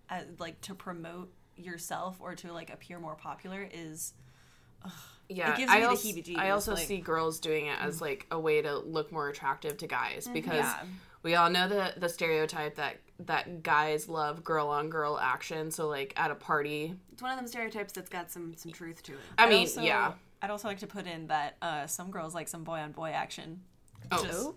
[0.09, 4.13] as like to promote yourself or to like appear more popular is
[5.29, 7.79] Yeah, It gives I me the also, heebie-jeebies, I also like- see girls doing it
[7.81, 8.01] as mm.
[8.01, 10.83] like a way to look more attractive to guys mm-hmm, because Yeah.
[11.23, 15.71] we all know the the stereotype that that guys love girl on girl action.
[15.71, 19.01] So like at a party, It's one of them stereotypes that's got some some truth
[19.03, 19.19] to it.
[19.37, 20.13] I I'd mean, also- yeah.
[20.41, 23.09] I'd also like to put in that uh, some girls like some boy on boy
[23.09, 23.61] action.
[24.11, 24.23] Oh.
[24.23, 24.55] Just oh.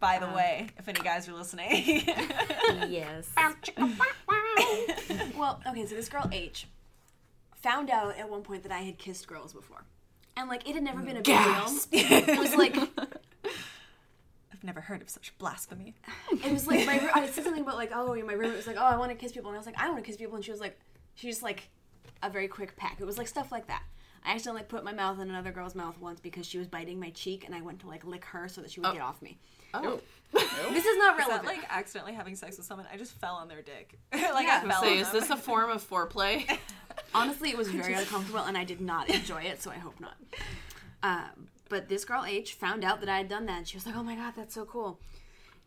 [0.00, 0.34] by the uh.
[0.34, 2.02] way, if any guys are listening.
[2.88, 3.30] yes.
[5.36, 6.66] Well, okay, so this girl H
[7.56, 9.84] found out at one point that I had kissed girls before.
[10.36, 11.90] And like it had never been a big Gasp.
[11.90, 12.00] deal.
[12.02, 12.76] It was like
[14.52, 15.94] I've never heard of such blasphemy.
[16.32, 18.76] it was like my roo- I said something about like, oh my roommate was like,
[18.78, 20.36] Oh, I want to kiss people and I was like, I want to kiss people
[20.36, 20.78] and she was like
[21.14, 21.68] she just like
[22.22, 22.96] a very quick peck.
[23.00, 23.82] It was like stuff like that.
[24.24, 27.08] I accidentally put my mouth in another girl's mouth once because she was biting my
[27.10, 28.92] cheek and I went to like lick her so that she would oh.
[28.92, 29.38] get off me.
[29.72, 30.00] Oh,
[30.32, 31.42] This is not Is relevant.
[31.44, 32.86] that like accidentally having sex with someone?
[32.92, 33.98] I just fell on their dick.
[34.12, 34.60] like I Yeah.
[34.68, 35.20] fell say, on is them.
[35.20, 36.46] this a form of foreplay?
[37.14, 40.16] Honestly, it was very uncomfortable, and I did not enjoy it, so I hope not.
[41.02, 41.28] Uh,
[41.68, 43.96] but this girl H found out that I had done that, and she was like,
[43.96, 45.00] "Oh my god, that's so cool!"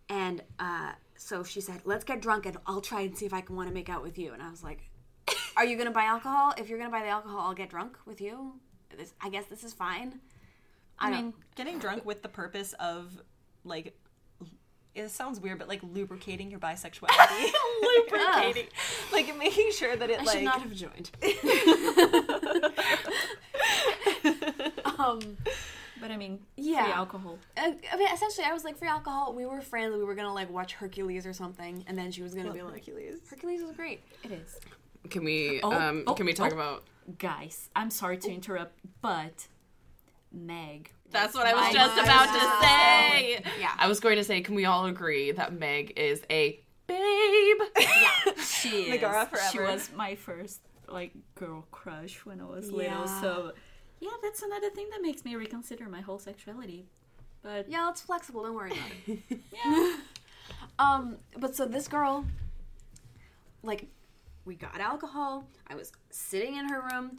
[0.09, 3.41] And uh, so she said, "Let's get drunk, and I'll try and see if I
[3.41, 4.89] can want to make out with you." And I was like,
[5.57, 6.53] "Are you gonna buy alcohol?
[6.57, 8.53] If you're gonna buy the alcohol, I'll get drunk with you.
[8.95, 10.19] This, I guess this is fine."
[10.99, 13.21] I, I mean, Getting drunk with the purpose of
[13.65, 13.97] like
[14.95, 17.07] it sounds weird, but like lubricating your bisexuality.
[17.81, 18.67] lubricating.
[19.11, 21.11] like making sure that it I like should not have joined.
[24.99, 25.37] um,
[25.99, 26.83] but I mean, Yeah.
[26.83, 27.37] free alcohol.
[27.57, 29.33] Uh, I mean, essentially, I was like, free alcohol.
[29.33, 29.95] We were friends.
[29.95, 32.85] We were gonna like watch Hercules or something, and then she was gonna be like,
[32.85, 33.21] Hercules.
[33.29, 34.01] Hercules is great.
[34.23, 34.59] It is.
[35.09, 36.55] Can we Oh, um oh, can we talk oh.
[36.55, 36.83] about
[37.17, 39.47] Guys, I'm sorry to interrupt, but
[40.31, 40.91] Meg.
[41.13, 43.43] That's what I was just about to say.
[43.59, 43.71] Yeah.
[43.77, 47.57] I was going to say, can we all agree that Meg is a babe?
[47.79, 48.89] Yeah, She is.
[48.89, 49.71] Megara She forever.
[49.73, 53.07] was my first like girl crush when I was little.
[53.07, 53.53] So
[53.99, 56.85] yeah, that's another thing that makes me reconsider my whole sexuality.
[57.41, 58.43] But Yeah, it's flexible.
[58.43, 59.19] Don't worry about it.
[59.53, 59.95] yeah,
[60.79, 62.25] Um, but so this girl,
[63.63, 63.85] like,
[64.45, 65.45] we got alcohol.
[65.67, 67.17] I was sitting in her room.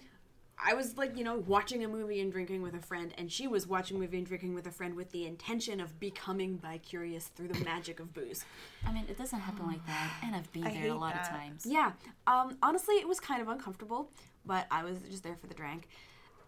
[0.62, 3.46] I was like, you know, watching a movie and drinking with a friend, and she
[3.46, 7.26] was watching a movie and drinking with a friend with the intention of becoming bi-curious
[7.28, 8.44] through the magic of booze.
[8.86, 11.28] I mean it doesn't happen like that, and I've been I there a lot of
[11.28, 11.66] times.
[11.66, 11.92] Yeah.
[12.26, 14.10] Um, honestly, it was kind of uncomfortable,
[14.46, 15.88] but I was just there for the drank.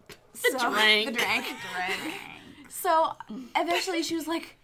[0.07, 1.07] The drank.
[1.07, 1.45] The drank.
[2.69, 3.15] So
[3.55, 4.57] eventually she was like,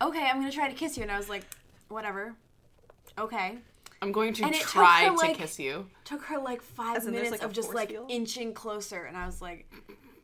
[0.00, 1.02] okay, I'm going to try to kiss you.
[1.02, 1.44] And I was like,
[1.88, 2.34] whatever.
[3.18, 3.58] Okay.
[4.02, 5.86] I'm going to And it took try her, to kiss you.
[6.04, 8.10] took her like five As in there's, minutes like, of just like field?
[8.10, 9.70] inching closer and i was like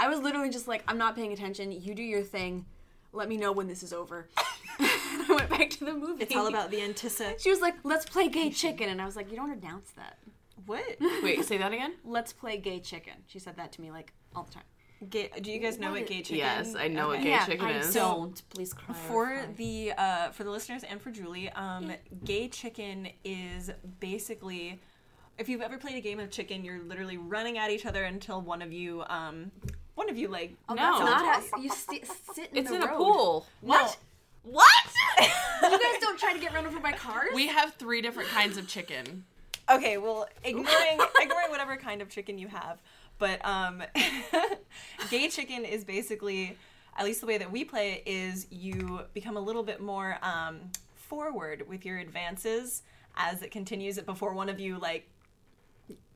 [0.01, 2.67] i was literally just like i'm not paying attention you do your thing
[3.12, 4.29] let me know when this is over
[4.81, 7.38] i went back to the movie It's all about the anticipation.
[7.45, 10.19] she was like let's play gay chicken and i was like you don't announce that
[10.67, 10.83] What?
[11.23, 11.95] Wait, say that again?
[12.05, 14.64] let's play gay chicken she said that to me like all the time
[15.11, 16.37] Gay, do you guys know What what is- gay chicken?
[16.39, 17.25] Yes, I know what Okay.
[17.25, 17.95] gay Yeah, chicken I is.
[17.95, 18.43] don't.
[18.51, 19.07] Please clarify.
[19.09, 21.93] For the uh, for the listeners and for Julie, um,
[22.25, 24.81] gay chicken is basically
[25.39, 28.41] if you've ever played a game of chicken, you're literally running at each other until
[28.41, 29.53] one of you um,
[29.95, 30.99] one of you like oh, No.
[30.99, 32.01] that's not how you sti
[32.35, 32.97] sit in It's the in a road.
[32.97, 33.47] pool.
[33.61, 33.97] what?
[34.43, 34.69] What?
[35.21, 38.57] you guys don't try to get run over by cars we have three different kinds
[38.57, 39.25] of chicken.
[39.71, 42.81] Okay, well, ignoring ignoring whatever kind of chicken you have,
[43.19, 43.83] but um,
[45.11, 46.57] gay chicken is basically,
[46.97, 50.19] at least the way that we play it, is you become a little bit more
[50.23, 50.61] um,
[50.95, 52.83] forward with your advances
[53.17, 53.99] as it continues.
[53.99, 55.09] It Before one of you like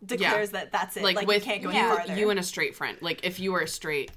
[0.05, 2.17] declares that that's it, Like, like, with you can't go you, any farther.
[2.17, 2.99] you and a straight friend.
[3.01, 4.11] Like if you were straight,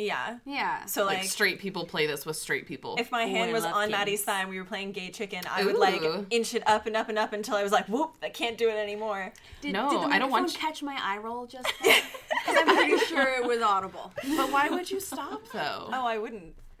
[0.00, 0.38] yeah.
[0.44, 2.96] yeah So like, like, straight people play this with straight people.
[2.98, 3.92] if my hand I was on games.
[3.92, 6.96] Maddie's thigh and we were playing gay chicken, I would like inch it up and
[6.96, 9.32] up and up until I was like, whoop, I can't do it anymore.
[9.60, 12.02] did, No, did the I don't want microphone catch my eye roll just because
[12.48, 15.88] i'm pretty sure it was audible but why would you stop though?
[15.92, 16.54] Oh, I wouldn't.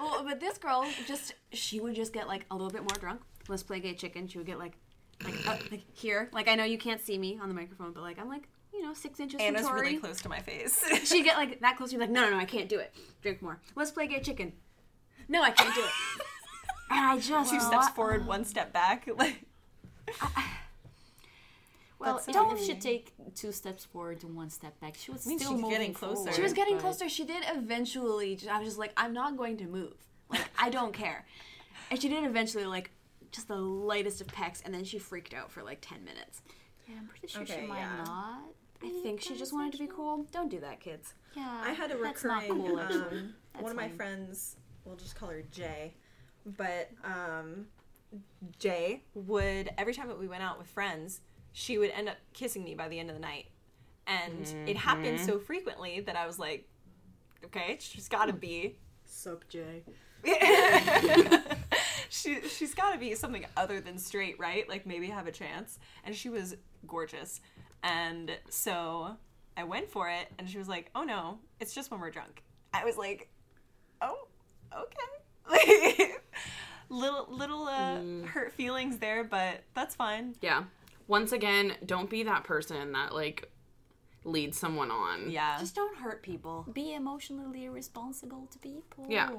[0.00, 3.20] Well, but this girl just she would just get like a little bit more drunk.
[3.48, 4.26] Let's play gay chicken.
[4.28, 4.72] She would get like
[5.22, 6.30] like, uh, like here.
[6.32, 8.48] Like I know you can't see me on the microphone, but like I'm like
[8.80, 9.80] you know know, six inches Anna's from Tori.
[9.88, 10.82] really close to my face.
[11.04, 11.92] She'd get like that close.
[11.92, 12.94] You'd be like, no, no, no, I can't do it.
[13.22, 13.60] Drink more.
[13.76, 14.52] Let's play gay chicken.
[15.28, 15.90] No, I can't do it.
[16.90, 19.08] and I just Two steps forward, one step back.
[19.18, 19.44] Like
[21.98, 25.12] Well, That's if so you should take two steps forward and one step back, she
[25.12, 26.14] was means still she's moving getting closer.
[26.16, 27.08] forward, She was getting but- closer.
[27.10, 28.38] She did eventually.
[28.50, 29.92] I was just like, I'm not going to move.
[30.30, 31.26] Like, I don't care.
[31.90, 32.90] And she did eventually, like,
[33.32, 36.40] just the lightest of pecks, and then she freaked out for like 10 minutes.
[36.88, 38.04] Yeah, I'm pretty sure Okay, she might yeah.
[38.04, 38.40] not.
[38.82, 40.26] I think she just wanted to be cool.
[40.32, 41.14] Don't do that, kids.
[41.36, 43.96] Yeah, I had a recurring cool, um, That's one of my fine.
[43.96, 45.94] friends, we'll just call her Jay,
[46.44, 47.66] but um,
[48.58, 51.20] Jay would every time that we went out with friends,
[51.52, 53.46] she would end up kissing me by the end of the night,
[54.06, 56.66] and it happened so frequently that I was like,
[57.44, 58.76] okay, she's got to be.
[59.04, 59.82] Suck, Jay.
[62.08, 64.68] she she's got to be something other than straight, right?
[64.68, 65.78] Like maybe have a chance.
[66.04, 67.40] And she was gorgeous,
[67.82, 69.16] and so
[69.56, 72.42] I went for it, and she was like, "Oh no, it's just when we're drunk."
[72.72, 73.28] I was like,
[74.00, 74.28] "Oh,
[74.72, 76.12] okay."
[76.88, 80.34] little little uh, hurt feelings there, but that's fine.
[80.40, 80.64] Yeah.
[81.06, 83.50] Once again, don't be that person that like
[84.24, 85.30] leads someone on.
[85.30, 85.58] Yeah.
[85.58, 86.66] Just don't hurt people.
[86.72, 89.06] Be emotionally responsible to people.
[89.08, 89.30] Yeah.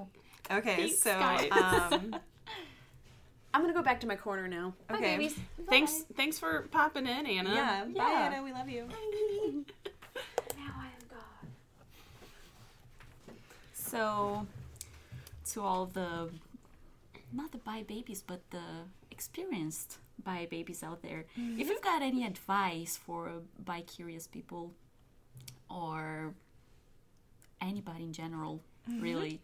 [0.49, 1.49] Okay, Thanks, so guys.
[1.51, 2.15] um,
[3.53, 4.73] I'm gonna go back to my corner now.
[4.87, 5.17] Bye, Okay.
[5.17, 5.37] babies.
[5.69, 7.53] Thanks thanks for popping in, Anna.
[7.53, 8.29] yeah, bye Yeah.
[8.31, 8.87] Anna, we love you.
[10.57, 11.49] Now I am gone.
[13.73, 14.47] So,
[15.51, 16.29] to all the,
[17.33, 18.63] not the bi babies, but the
[19.11, 24.73] experienced bi babies out there, if you've got any advice for bi curious people
[25.69, 26.33] or
[27.59, 28.61] anybody in general,
[28.99, 29.41] really,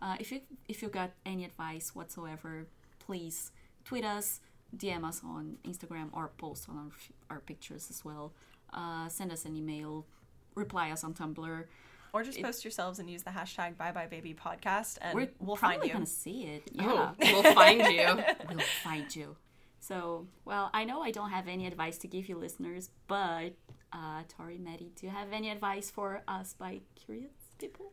[0.00, 2.66] uh, if you if you got any advice whatsoever,
[3.06, 3.52] please
[3.84, 4.40] tweet us,
[4.76, 8.32] DM us on Instagram, or post on our, our pictures as well.
[8.72, 10.06] Uh, send us an email,
[10.54, 11.64] reply us on Tumblr.
[12.12, 15.56] Or just post yourselves and use the hashtag Bye Bye Baby Podcast, and We're we'll
[15.56, 15.92] probably find you.
[15.92, 16.70] gonna see it.
[16.78, 18.24] Oh, Yeah, we'll find you.
[18.48, 19.36] we'll find you.
[19.80, 23.50] So, well, I know I don't have any advice to give you, listeners, but
[23.92, 27.92] uh, Tori, Maddie, do you have any advice for us bi curious people?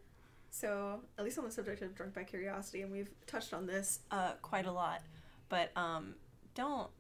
[0.56, 4.34] So, at least on the subject of drunk bi-curiosity, and we've touched on this uh,
[4.44, 5.02] quite a lot,
[5.50, 6.14] but um,
[6.54, 6.92] don't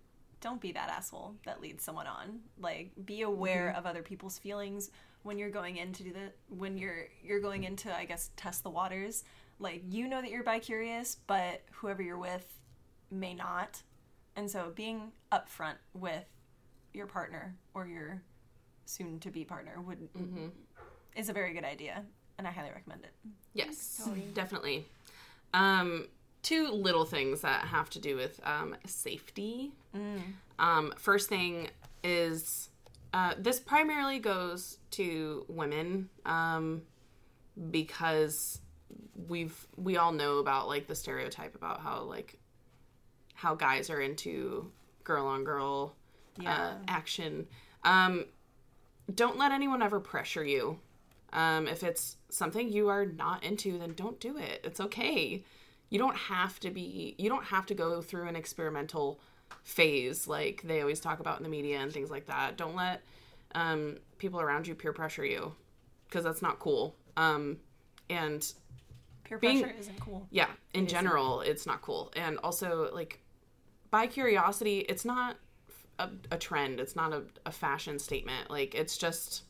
[0.41, 2.39] don't be that asshole that leads someone on.
[2.59, 4.89] Like, be aware of other people's feelings
[5.21, 8.31] when you're going in to do the when you're you're going in to I guess
[8.35, 9.23] test the waters.
[9.59, 12.59] Like, you know that you're bi curious, but whoever you're with
[13.11, 13.83] may not,
[14.35, 16.25] and so being upfront with
[16.91, 18.23] your partner or your
[18.85, 20.09] soon to be partner would
[21.15, 22.03] is a very good idea,
[22.37, 23.11] and I highly recommend it.
[23.53, 24.01] Yes,
[24.33, 24.87] definitely.
[25.53, 26.07] Um,
[26.41, 29.71] two little things that have to do with um, safety.
[30.59, 31.69] Um, first thing
[32.03, 32.69] is
[33.13, 36.81] uh, this primarily goes to women um,
[37.71, 38.59] because
[39.27, 42.37] we've we all know about like the stereotype about how like
[43.35, 44.71] how guys are into
[45.03, 45.95] girl on girl
[46.45, 47.47] uh, action.
[47.83, 48.25] Um,
[49.13, 50.79] don't let anyone ever pressure you.
[51.33, 54.61] Um, if it's something you are not into, then don't do it.
[54.63, 55.43] It's okay.
[55.89, 57.15] You don't have to be.
[57.17, 59.19] You don't have to go through an experimental
[59.63, 62.57] phase like they always talk about in the media and things like that.
[62.57, 63.01] Don't let
[63.55, 65.53] um, people around you peer pressure you
[66.07, 66.95] because that's not cool.
[67.17, 67.57] Um,
[68.09, 68.45] and
[69.23, 70.27] Peer Being- pressure isn't cool.
[70.31, 72.11] yeah, in general, it's not cool.
[72.15, 73.21] And also, like,
[73.89, 75.37] bi-curiosity, it's not
[75.99, 76.79] a, a trend.
[76.79, 78.49] It's not a, a fashion statement.
[78.49, 79.43] Like, it's just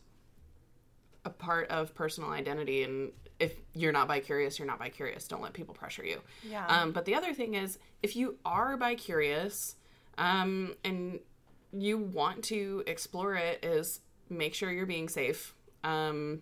[1.26, 2.84] a part of personal identity.
[2.84, 5.28] And if you're not bi curious, you're not bi curious.
[5.28, 6.22] Don't let people pressure you.
[6.48, 6.66] Yeah.
[6.68, 9.76] Um, but the other thing is, if you are bi curious
[10.18, 11.20] um, and
[11.72, 15.54] you want to explore it, is make sure you're being safe.
[15.84, 16.42] Um,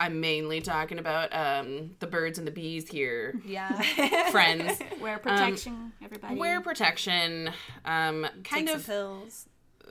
[0.00, 3.70] I'm mainly talking about um, the birds and the bees here, Yeah.
[4.30, 4.78] friends.
[5.00, 6.36] Wear protection, everybody.
[6.36, 7.50] Wear protection.
[7.84, 9.46] Um, kind Take of pills.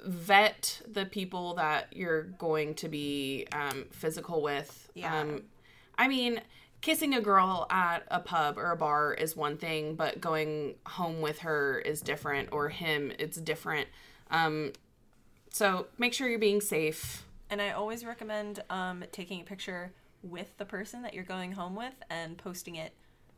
[0.05, 4.89] Vet the people that you're going to be um, physical with.
[4.93, 5.19] Yeah.
[5.19, 5.43] Um,
[5.97, 6.41] I mean,
[6.81, 11.21] kissing a girl at a pub or a bar is one thing, but going home
[11.21, 13.87] with her is different, or him, it's different.
[14.29, 14.73] Um,
[15.51, 17.25] so make sure you're being safe.
[17.49, 21.75] And I always recommend um, taking a picture with the person that you're going home
[21.75, 22.93] with and posting it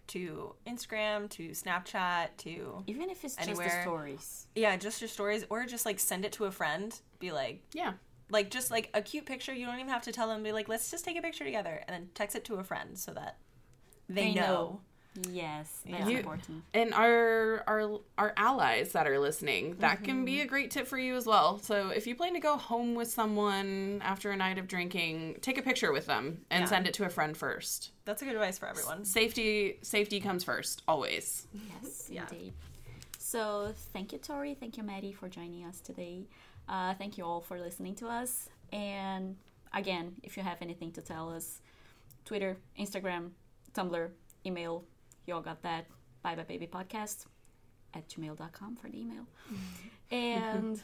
[0.10, 4.47] to Instagram, to Snapchat, to Even if it's just the stories.
[4.55, 6.99] yeah, just your stories, or just like send it to a friend.
[7.20, 7.93] Be like, Yeah.
[8.30, 9.53] like just like a cute picture.
[9.53, 10.43] You don't even have to tell them.
[10.43, 12.97] Be like, let's just take a picture together, and then text it to a friend
[12.97, 13.38] so that
[14.07, 14.41] they, They know.
[14.41, 14.82] know.
[15.30, 16.64] Yes, that's You- important.
[16.74, 20.97] and our our our allies that are listening that can be a great tip for
[20.99, 24.57] you as well so if you plan to go home with someone after a night
[24.60, 26.68] of drinking take a picture with them and Yeah.
[26.70, 29.03] send it to a friend first That's a good advice for everyone.
[29.03, 32.28] safety safety comes first always Yes, Yeah.
[32.32, 32.53] indeed.
[33.18, 34.55] So thank you, Tori.
[34.55, 36.28] Thank you, Maddie, for joining us today.
[36.68, 38.49] Uh, thank you all for listening to us.
[38.72, 39.38] And
[39.74, 41.62] again, if you have anything to tell us,
[42.26, 43.32] Twitter, Instagram,
[43.74, 44.10] Tumblr,
[44.47, 44.84] email,
[45.30, 45.86] you all got that.
[46.23, 47.25] Bye bye baby podcast
[47.93, 49.25] at gmail.com for the email.
[50.11, 50.82] and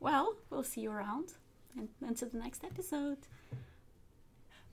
[0.00, 1.34] well, we'll see you around.
[1.76, 3.18] And until the next episode.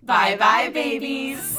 [0.02, 1.58] Bye bye, babies.